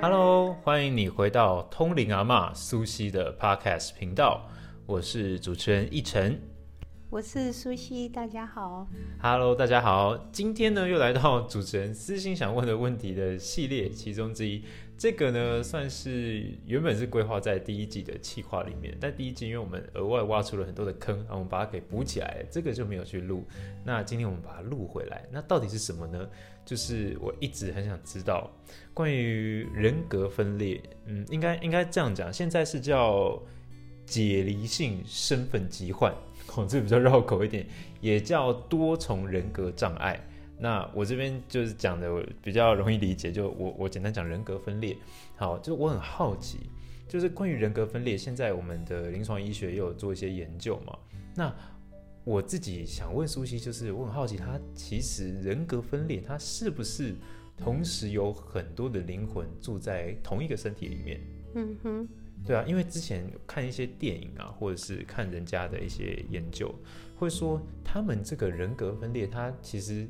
[0.00, 4.48] Hello，欢迎你回到通灵阿嬷苏西的 Podcast 频道，
[4.84, 6.51] 我是主持人奕晨。
[7.12, 8.88] 我是苏西，大家好。
[9.20, 14.64] Hello，大家好，今天呢又来到主持人私心想问的问题的系列其中之一。
[14.96, 23.44] 这个呢算是原本是规划在第一季的企划里面，但第一季因为我们额外挖出了很多的坑，然后我们把它给补起来，这个就没有去录。
[23.84, 26.26] 那今天我们把它录回来，那到底是什么呢？
[26.64, 28.50] 就是我一直很想知道
[28.94, 33.38] 关于人格分裂，嗯，应该应该这样讲，现在是叫
[34.06, 36.14] 解离性身份疾患，
[36.54, 37.66] 哦，这比较绕口一点，
[38.00, 40.20] 也叫多重人格障碍。
[40.58, 44.96] 那我这边就是讲的比较容易理解，就我我简单讲人格分裂。
[45.36, 46.58] 好，就我很好奇，
[47.08, 50.96] 就是关于人格分裂，现在我们的临床医学也有做一些研究嘛。
[51.34, 51.52] 那
[52.24, 57.16] 我自己想问苏西，就是我很好奇，他其实人格分裂，他是不是
[57.56, 61.20] 同时有很多的灵魂住在同一个身体里面？
[61.54, 62.08] 嗯哼，
[62.46, 66.74] 对啊，因为之前看一些电影啊，或者是看人家的一些研究，
[67.16, 70.08] 会说他们这个人格分裂，他其实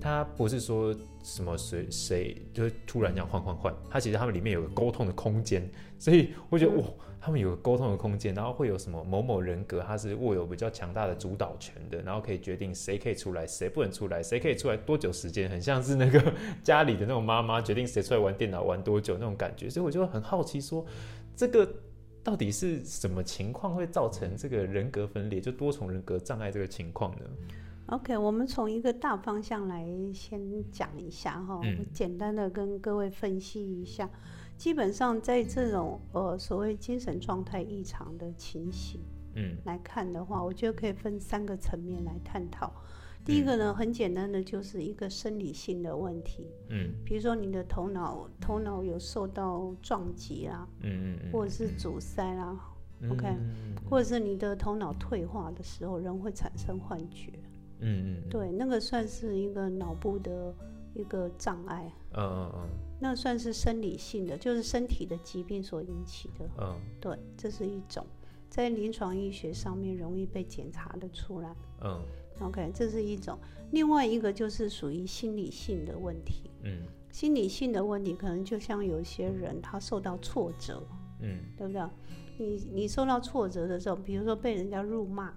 [0.00, 6.84] 他不是说什么谁谁就是突然这样换换换，他其实他们里面有个沟通的空间，所以我觉得哇，
[7.20, 16.20] 他们有个沟通的空间，然后会有什么某某人格，他是握有比较强大的主导权的，然后可以决定谁可以出来，谁不能出来，谁可以出来多久时间，很像是那个
[16.64, 20.84] 家里的那种妈妈决定谁出来玩电脑玩多久那种感觉，所以我就很好奇说，
[21.34, 21.68] 这个
[22.22, 27.24] 到底是什么情况会造成这个人格分裂，就多重人格障碍这个情况呢
[27.86, 31.60] ？OK，我们从一个大方向来先讲一下哈，
[31.92, 34.08] 简单的跟各位分析一下。
[34.56, 39.00] 基本上在这种呃所谓精神状态异常的情形
[39.34, 42.72] 嗯来看的话，我觉得可以分三个层面来探讨。
[43.24, 46.92] 第一个呢，很简单的就是一个生理性的问题，嗯。
[47.04, 52.58] 比如说你的头脑头脑有受到撞击啦，嗯嗯或者是阻塞啦，
[53.00, 57.32] 嗯 OK 嗯或者是你的头脑退化的时候，人会产生幻觉。
[57.84, 60.54] 嗯嗯对，那个算是一个脑部的
[60.94, 62.68] 一个障碍，嗯嗯
[63.00, 66.48] 那算是生理性的，就是身体的疾病所引起的。
[66.58, 66.76] 嗯。
[67.00, 68.06] 对，这是一种
[68.48, 71.54] 在临床医学上面容易被检查的出来。
[71.84, 72.00] 嗯
[72.40, 73.38] OK，这是一种。
[73.70, 76.50] 另外一个就是属于心理性的问题。
[76.62, 76.82] 嗯。
[77.10, 80.82] 心理性的问题，可能就像有些人他受到挫折，
[81.20, 81.38] 嗯。
[81.56, 81.82] 对不对？
[82.38, 85.32] 你你受到挫折的时候，比如说被人家辱骂，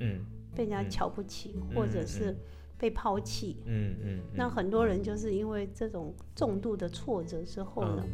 [0.00, 0.24] 嗯。
[0.54, 2.06] 被人家嗯瞧不起，或者嗯。
[2.06, 2.36] 是
[2.76, 8.10] 被抛弃，嗯嗯，那很多人就是因为这种重度的挫折之后呢，嗯。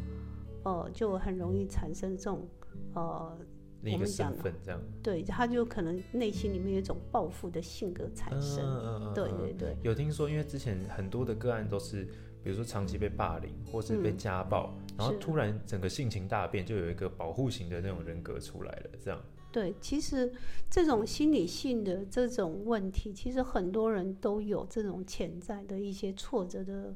[0.65, 2.47] 呃，就很容易产生这种
[2.95, 3.39] 呃，
[3.87, 4.81] 另一个身份这样。
[5.03, 8.65] 对，他就可能内心里面有一种报复的性格产生。
[8.65, 12.05] 嗯嗯对对对，有听说，因为之前很多的个案都是，
[12.43, 14.19] 比如说长期被霸凌或是被嗯。
[14.19, 19.21] 家暴，然后突然整个性情大变，就有一个保护型的那种人格出来了，这样。
[19.53, 20.31] 对，其实
[20.69, 26.95] 这种心理性的这种问题，其实很多人都有这种潜在的一些挫折的，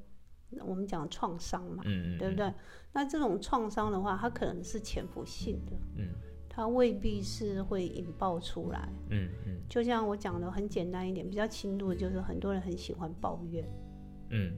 [0.66, 2.52] 我们讲创伤嘛，嗯嗯，对不对？
[2.92, 6.08] 那这种创伤的话，它可能是潜伏性的，嗯
[6.60, 8.88] 它未必是会引爆出来。
[9.10, 13.64] 嗯嗯就像我讲的很简单一点，比较轻度的就是很多人很喜欢抱怨，
[14.30, 14.56] 嗯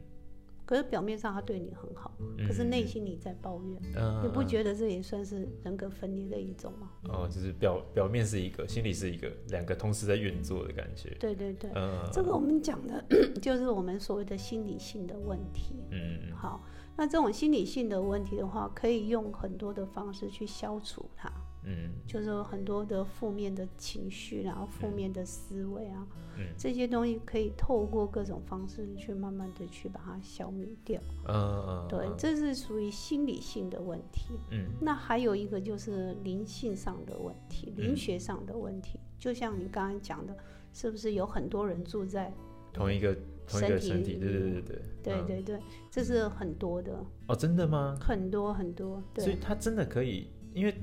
[0.64, 4.46] 可是表面上他对你很好，嗯，可是内心你在抱怨，嗯，你不得？
[4.48, 6.90] 觉得这也算是人格分裂的一种吗？
[7.10, 11.14] 哦，就是表表面是一个，心里是一个，两个同时在运作的感觉。
[11.20, 13.04] 对对对，嗯，这个我们讲的
[13.42, 15.74] 就是我们所谓的心理性的问题。
[15.90, 16.64] 嗯嗯好，
[16.96, 21.30] 那这种心理性的问题的话，可以用很多的方式去消除它，
[21.64, 21.90] 嗯。
[22.06, 26.06] 就是有很多的负面的情绪，然后负面的思维啊，
[26.38, 26.46] 嗯。
[26.56, 31.00] 这些东西可以透过各种方式去慢慢的去把它消灭掉。
[31.28, 34.38] 嗯嗯，对，这是属于心理性的问题。
[34.50, 34.66] 嗯。
[34.80, 40.36] 那还有一个就是灵性上的问题，灵嗯学上的问题，就像你刚才讲的，
[40.72, 42.32] 是不是有很多人住在？
[42.72, 43.14] 同一个
[43.46, 44.76] 同一个身身体，体对对对对。
[44.76, 44.82] 嗯。
[45.02, 45.60] 对对对，
[45.90, 47.96] 这是很多的，哦，真的吗？
[48.00, 49.02] 很多很多。
[49.12, 50.74] 对，所以他真的可以，因为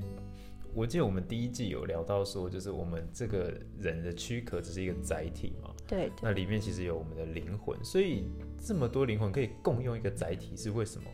[0.74, 8.28] 我记得我们第一季有聊到说，就是我们这个人的躯壳只是一个载体嘛，对那里面其实有我们的灵魂，所以
[8.58, 11.10] 这么多灵魂可以共用一个载体是为什么？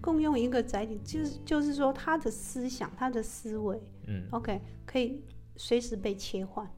[0.00, 5.22] 共用一个载体，就是就是说他的思想、他的思维嗯，OK，可以
[5.56, 6.68] 随时被切换，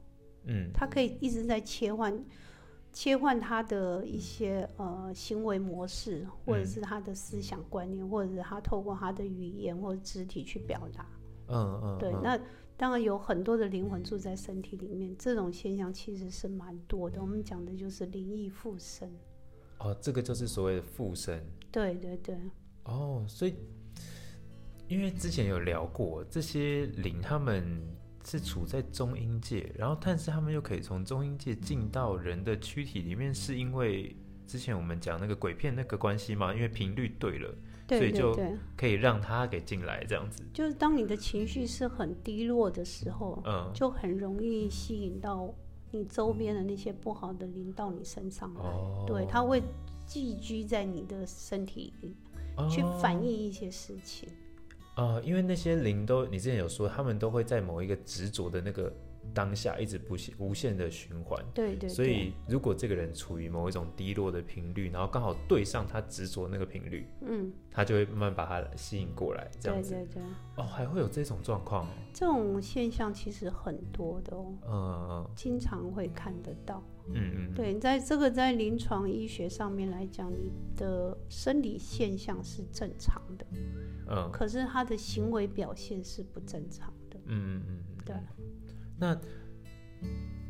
[0.45, 2.23] 嗯他可以一直在切换。
[2.93, 11.05] 切换他的一些呃行为模式，或者嗯是他的思想观念，或者是他透过他的语言或者肢体去表达。
[11.47, 12.39] 嗯嗯，对，嗯那
[12.77, 17.21] 当然有很多的灵魂住在身体里面，这种现象其实是蛮多的。
[17.21, 19.11] 我们讲的就是灵异附身。
[19.79, 21.45] 哦，这个就是所谓的附身。
[21.71, 22.37] 对对对，
[22.83, 23.55] 哦，所以
[24.87, 27.81] 因为之前有聊过，这些灵他们
[28.23, 34.15] 是处在中阴界，然后但是他们又可以从中阴界进到人的躯体里面，是因为
[34.47, 36.53] 之前我们讲那个鬼片那个关系嘛？
[36.53, 37.53] 因为频率对了，
[37.87, 38.35] 所对以就
[38.75, 40.43] 可以让他给进来这样子。
[40.53, 45.53] 就是当你的情绪是很低落的时候，嗯，就很容易吸引到
[45.91, 48.61] 你周边的那些不好的灵到你身上来。
[48.61, 49.61] 哦，对，他会
[50.05, 52.15] 寄居在你的身体里，
[52.69, 54.27] 去哦反映一些事情。
[54.95, 58.91] 呃，因为那些灵都，你之前有说，他们都会在某一个执着的那个
[59.33, 61.43] 当下，一直不限无限的循环。
[61.53, 69.91] 对对对，所以，如果这个人处于某一种低落的频率，然后刚好对上他执着那个频率，嗯，他就会慢慢把他吸引过来，这样子。
[69.91, 70.23] 对对对，
[70.57, 71.89] 哦，还会有这种状况哦。
[72.13, 76.83] 这种现象其实很多的哦，嗯经常会看得到。
[77.07, 83.45] 嗯嗯，对，在这个在临床医学上面来讲，你的生理现象是正常的，
[84.07, 87.19] 嗯可是他的行为表现是不正常的。
[87.25, 88.15] 嗯嗯嗯，对，
[88.97, 89.17] 那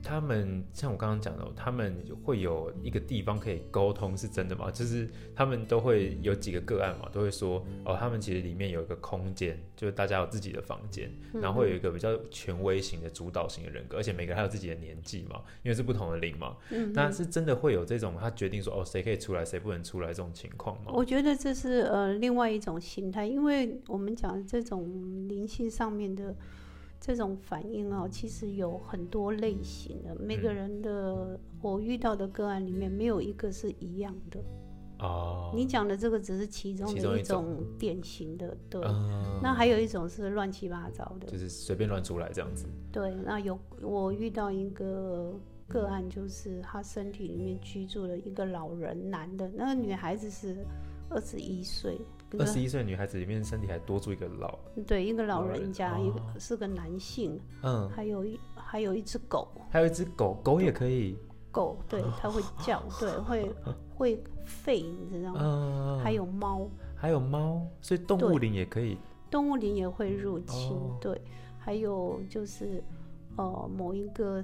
[0.07, 4.69] 他们像我刚刚讲的，他们会有一个地方可以沟通，是真的吗？
[4.69, 20.92] 就是他们都会有几个个案嘛，都会说哦，他们其实里面有一个空间，就是大家有自己的房间，嗯然后会有一个比较权威型的主导型的人格，而且每个人还有自己的年纪嘛，因为是不同的灵嘛，嗯那是真的会有这种他决定说哦，谁可以出来，谁不能出来这种情况吗？
[20.94, 26.36] 我觉得这是呃另外一种心态，因为我们讲这种灵性上面的
[27.06, 34.40] 这种反应啊，其实有很多类型的，每个嗯人的我遇到的个案里面没有一个是一样的。
[34.98, 38.81] 哦，你讲的这个只是其中的一一种种典型的，对。
[38.84, 43.13] 嗯那还有一种是乱七八糟的，就是随便乱出来这样子，对。
[43.24, 45.31] 那有我遇到一个
[45.68, 50.66] 个案，就是他身体里面居住了一个老人，男的，那个女孩子是
[51.10, 52.02] 二十一岁，
[52.38, 61.18] 二十一岁女孩子里面身体还多出一个老，对一个老老人人家，哦一个是个男性，嗯，还有一还有一只狗，还有一只狗，狗也可以，
[61.51, 63.56] 狗对它会叫，对会
[63.95, 65.39] 会吠，你知道吗？
[65.42, 68.98] 嗯，还有猫，还有猫，所以动物灵也可以，
[69.31, 70.98] 动物灵也会入侵，哦。
[71.00, 71.21] 对，
[71.60, 72.83] 还有就是
[73.38, 74.44] 呃某一个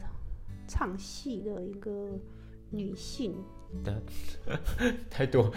[0.68, 2.12] 唱戏的一个
[2.70, 3.36] 女性，
[5.10, 5.52] 太多，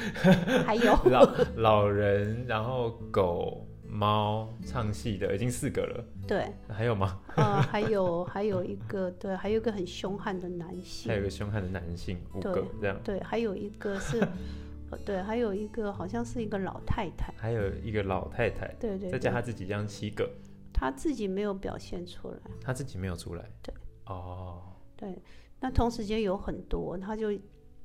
[0.66, 0.94] 还有。
[1.10, 7.20] 老老人，然后狗、猫唱戏的已经四个了，对，还有吗？
[7.36, 11.10] 呃还有还有一个对，还有一个很凶悍的男性。
[11.10, 14.20] 还有一，个凶悍的男性，五个这样，对，还有一个是，
[14.90, 20.28] 呃对，还有一个好像是一个老太太，还有一个老太太，对对对，再加他自己这样七个，
[20.72, 23.74] 他自己没有表现出来，他自己没有出来，对，
[24.06, 24.62] 哦，
[24.96, 25.20] 对，
[25.60, 27.32] 那同时间有很多，他就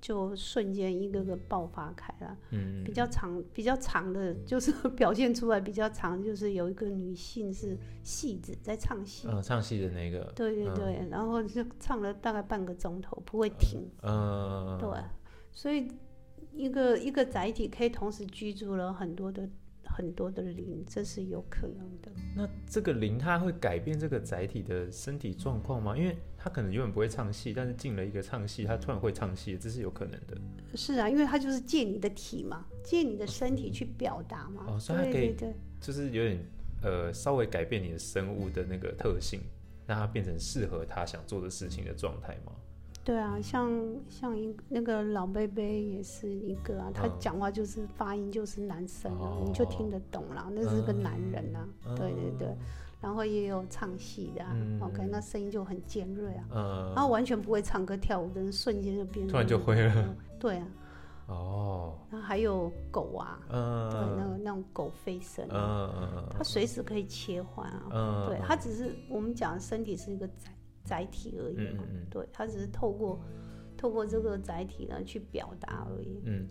[0.02, 2.38] 就瞬间一个个爆发开了。
[2.52, 14.90] 嗯比较长、比较长的， 就是表现出来比较长，就是有一个女性是戏子在唱戏，嗯，唱戏的那个，对对对，然后就唱了大概半个钟头，不会停，嗯，对，
[15.52, 15.88] 所以
[16.54, 19.48] 一个一个载体可以同时居住了很多的
[20.00, 22.10] 很多的灵，这是有可能的。
[22.34, 25.98] 那这个灵它会改变这个载体的身体状况吗？
[25.98, 30.38] 因为它可能永远不会唱戏，但是进了一个唱戏，它突然会唱戏，这是有可能的。
[30.74, 35.54] 是啊，因为它就是借你的体嘛，借你的身体去表达嘛，哦所以它可以对对。
[35.82, 36.40] 就是有点
[36.82, 39.42] 呃稍微改变你的生物的那个特性，
[39.86, 42.54] 让它变成适合它想做的事情的状态吗？
[43.10, 43.72] 对啊，像
[44.08, 47.12] 像一那个老贝贝也是一个啊，他嗯。
[47.20, 52.56] 讲话就是发音就是男生啊，哦你就听得懂啦，那是个男人啊，对对对，
[53.02, 60.68] 然后也有唱戏的、啊嗯 o k 那声音就很尖锐啊，嗯，然后完全不会唱歌跳舞的人瞬间就变成突然就会了， 对啊，
[61.30, 70.52] 哦，然后还有狗啊，对，那嗯个那种狗吠声嗯啊，嗯它随时可以切换啊，嗯，对，它只是我们讲身体是一个载
[70.84, 73.20] 载体而已嘛，嗯嗯嗯对，他只是透过
[73.78, 76.22] 透过这个载体呢去表达而已。
[76.26, 76.48] 嗯，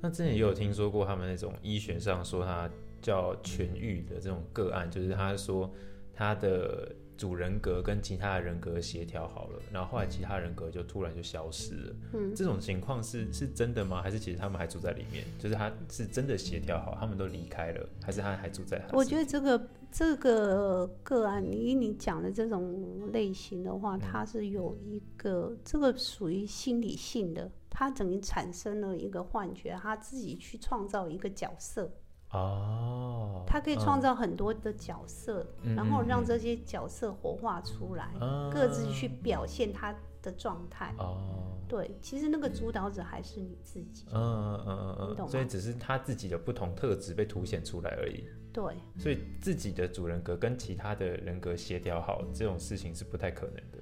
[0.00, 5.70] 那之前也有听说过他们那种医学上说他叫痊愈的这种个案，就是他说
[6.12, 11.96] 他的主人格跟其他的人格协调好了，然后后来其他人格就突然就消失了。
[12.14, 14.02] 嗯，这种情况是是真的吗？
[14.02, 15.24] 还是其实他们还住在里面？
[15.38, 18.96] 就是他是真的协调好，他们都离开了，还是他还住在他？
[18.96, 31.92] 我觉得这个这个个案，你你讲的这种类型的话，它是有一个这个属于心理性的，他等于产生了一个幻觉，他自己去创造一个角色，
[32.32, 40.94] 哦，他可以创造很多的角色，嗯然后让这些角色活化出来，啊各自去表现他的状态。
[40.98, 44.06] 哦，对，其实那个主导者还是你自己。
[44.12, 48.24] 嗯嗯嗯嗯嗯，你懂所以只是他自己的不同特质被凸显出来而已。
[48.52, 53.78] 对，所以自己的主人格跟其他的人格协调好，这种事情是不太可能的。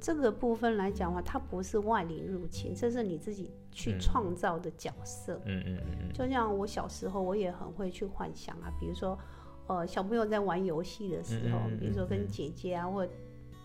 [0.00, 3.98] 这个部分来讲的话，它不是外力入侵，这是你自己去嗯。
[4.00, 5.40] 创造的角色。
[5.44, 6.12] 嗯嗯嗯嗯。
[6.12, 9.18] 就像我小时候，我也很会去幻想啊，比如说，
[9.66, 12.28] 呃，小朋友在玩游戏的时候，嗯嗯嗯比如说跟嗯。
[12.28, 13.06] 姐姐啊，或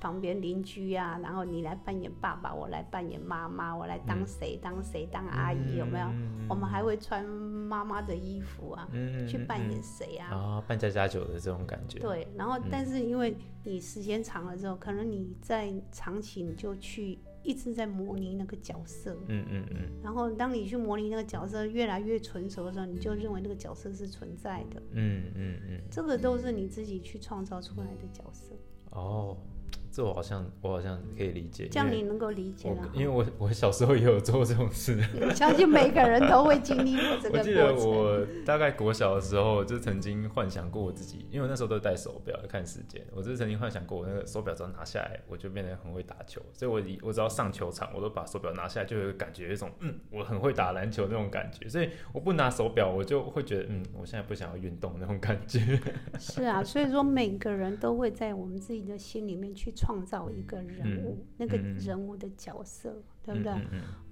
[0.01, 6.07] 旁边邻居啊，然后你来扮演爸爸，我来扮演妈妈，我来当谁、当谁当阿姨，有没有？
[6.07, 10.35] 嗯我们还会穿妈妈的衣服啊，嗯去扮演谁啊？
[10.35, 11.99] 啊，扮家家酒的这种感觉。
[11.99, 24.81] 对，然后嗯但是因为你时间长了之后，可能你在长期你就去一直在模拟那个角色，嗯嗯嗯然后当你去模拟那个角色越来越纯熟的时候，你就认为那个角色是存在的。
[24.91, 25.81] 嗯嗯嗯。
[25.89, 28.53] 这个都是你自己去创造出来的角色，
[28.89, 29.37] 哦，
[29.91, 31.67] 这我好像我好像可以理解。
[31.69, 32.89] 这样你能够理解了。
[32.93, 34.97] 因为我我小时候也有做这种事。
[35.21, 37.75] 我相信每个人都会经历过这个我记得。
[37.75, 46.41] 我大概国小的时候，就曾经幻想过我自己，因为我那时候都戴手表看时间，我就曾经幻想过我那个手表只要拿下来，我就变得很会打球。
[46.53, 51.67] 所以我我只要上球场，我都把手表拿下来，就有个感觉，有一种嗯，我很会打篮球那种感觉。
[51.67, 55.59] 所以我不拿手表，我就会觉得嗯，我现在不想要运动那种感觉。
[56.17, 61.75] 是啊，所以说每个人都会在我们自己的心里面去创造一个人物，那个嗯。
[61.79, 63.51] 人物的角色，对不对？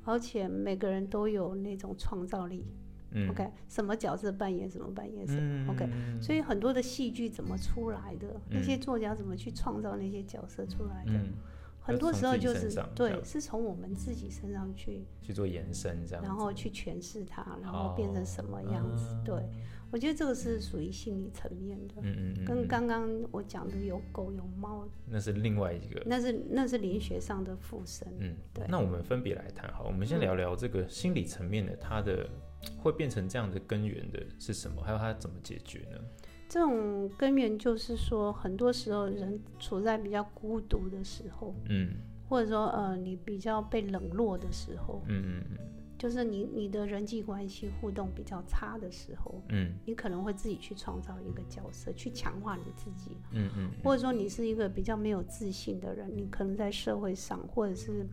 [0.03, 2.65] 而且每个人都有那种创造力。
[3.11, 3.29] 嗯。
[3.29, 5.39] OK，什么角色扮演什么扮演什么。
[5.41, 5.69] 嗯。
[5.69, 11.33] OK，嗯所以很多的戏剧怎么出来的，那些作家怎么去创造那些角色出来的，嗯，
[11.89, 16.23] 很多时候就是对，是从我们自己身上去，去做延伸这样。
[16.23, 19.05] 然后去诠释它，然后变成什么样子。
[19.05, 19.35] 哦对，
[19.91, 26.01] 我觉得这个是属于心理层面的，嗯嗯嗯，跟嗯刚刚我讲的有狗有猫，那是另外一个。
[26.05, 28.07] 那是那是灵学上的附身。
[28.19, 32.29] 嗯，对那我们分别来谈好，我们先嗯聊聊这个心理层面的，它的
[32.77, 34.81] 会变成这样的根源的是什么？
[34.83, 35.97] 还有它怎么解决呢？
[36.49, 41.93] 这种根源就是说，很多时候人处在比较孤独的时候，嗯。
[42.27, 45.57] 或者说呃你比较被冷落的时候，嗯嗯嗯。
[45.97, 49.73] 就是你你的人际关系互动比较差的时候，嗯。
[49.85, 58.05] 你可能会自己去创造一个角色，去强化你自己，嗯嗯或者说你是一个比较没有自信的人，你可能在社会上或者是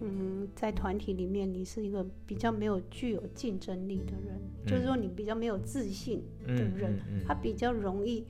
[0.00, 8.26] 嗯在团体里面，你是一个比较没有具有竞争力的人，就是说你比较没有自信的嗯人，嗯他比较容易。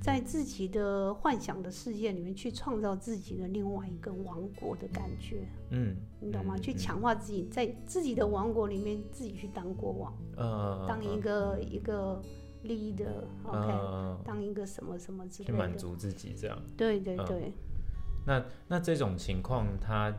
[0.00, 5.38] 在自己的幻想的世界里面去创造自己的另外一个王国的感觉，
[5.70, 6.54] 嗯，你懂吗？
[6.56, 10.14] 嗯去强化自己在自己的王国里面自己去当国王。
[10.36, 12.22] 呃，当一个一个
[12.62, 16.56] leader，OK，、呃当一个什么什么之类的，满足自己这样。
[16.76, 17.52] 对对嗯对，
[18.24, 20.16] 那那这种情况，它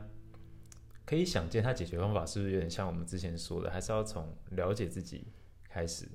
[1.09, 5.25] 可以想见，它解决方法是不是有点像我们之前说的，还是要从了解自己
[5.67, 6.07] 开始？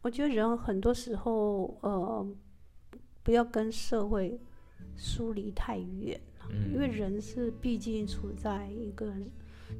[0.00, 2.26] 我觉得人很多时候，呃，
[3.22, 4.40] 不要跟社会
[4.96, 6.18] 疏离太远，
[6.48, 9.12] 嗯，因为人是毕竟处在一个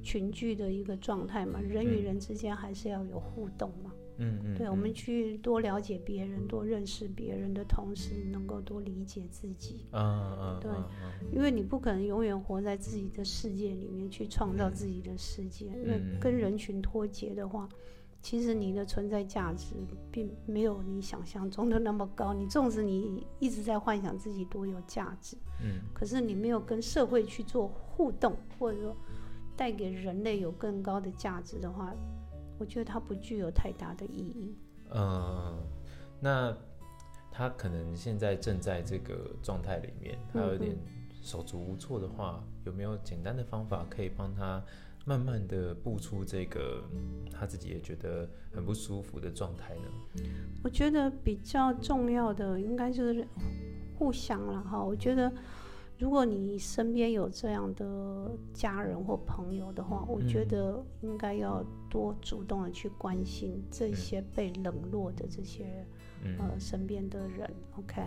[0.03, 3.91] 群聚的一个状态嘛，人与嗯人之间还是要有互动嘛。
[4.21, 9.87] 嗯嗯，对，嗯我们去多了解别人，多认识别人的同时，能够多理解自己。
[9.93, 17.69] 嗯嗯对嗯因为你不可能永远活在自己的世界里面去创造自己的世界，因为嗯跟人群脱节的话，
[18.23, 19.75] 其实你的存在价值
[20.11, 22.35] 并没有你想象中的那么高。
[22.35, 28.95] 你纵使你一直在幻想自己多有价值，嗯可是你没有跟社会去做互动，或者说
[29.57, 31.95] 带给人类有更高的价值的话，
[32.61, 34.55] 我觉得它不具有太大的意义。
[34.93, 35.59] 嗯，
[36.21, 36.55] 那
[37.33, 40.77] 他可能现在正在这个状态里面，他有点
[41.23, 44.63] 手足无措的话，有没有简单的方法可以帮他
[45.07, 50.23] 慢慢的步出这个嗯他自己也觉得很不舒服的状态呢？
[50.63, 53.27] 我觉得比较重要的应该就是
[53.97, 54.85] 互相了哈。
[54.85, 55.33] 我觉得
[56.01, 65.87] 如果你身边有这样的家人或朋友的话，我觉嗯得应该要多主动的去关心这些被冷落的这些
[66.25, 66.39] 嗯。
[66.39, 68.03] 呃身边的人，OK，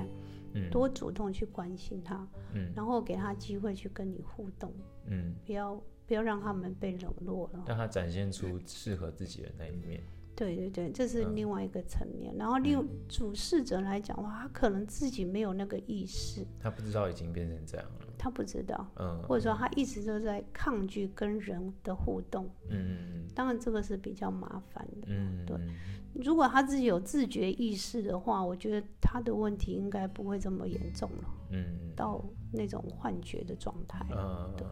[0.54, 0.72] 嗯。
[0.72, 2.74] 多主动去关心他，嗯。
[2.76, 4.74] 然后给他机会去跟你互动，
[5.06, 7.64] 嗯，不要不要让他们被冷落了。
[7.68, 10.02] 让他展现出适合自己的那一面。
[10.36, 12.36] 对对对，这是嗯另外一个层面。
[12.38, 18.08] 然后另主事者来讲的话，他可能自己没有那个意识，他不知道已经变成这样了。
[18.18, 22.50] 他不知道，嗯，或者说他一直都在抗拒跟人的互动。
[22.70, 25.08] 嗯嗯当然，这个是比较麻烦的。
[25.08, 25.70] 嗯，对嗯
[26.14, 34.06] 如果他自己有自觉意识的话，我觉得他的问题应该不会这么严重了，嗯到那种幻觉的状态。
[34.12, 34.66] 嗯，对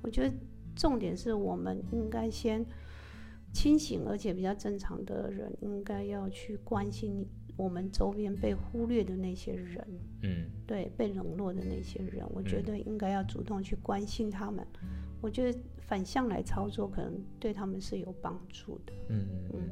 [0.00, 0.34] 我觉得
[0.76, 2.64] 重点是我们应该先
[3.52, 7.26] 清醒而且比较正常的人，应该要去关心
[7.56, 9.86] 我们周边被忽略的那些人，
[10.22, 14.64] 嗯对，被冷落的那些人，我觉嗯得应该要主动去关心他们。
[15.20, 18.92] 我觉得反向来操作，可能对他们是有帮助的。
[19.08, 19.70] 嗯嗯嗯，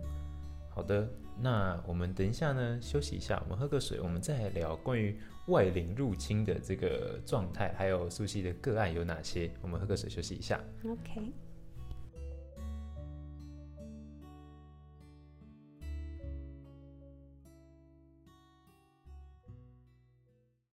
[0.68, 1.08] 好的，
[1.40, 5.16] 那我们等一下呢休息一下，我们喝个水，我们再来聊关于
[5.46, 9.48] 外灵入侵的这个状态，还有苏西的个案有哪些。
[9.62, 10.60] 我们喝个水休息一下。
[10.84, 11.32] OK。